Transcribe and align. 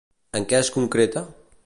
En 0.39 0.47
què 0.53 0.61
es 0.61 0.71
concreta? 0.79 1.25